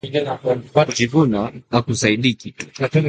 Kujivuna 0.73 1.51
akusaidii 1.71 2.33
kitu 2.33 2.65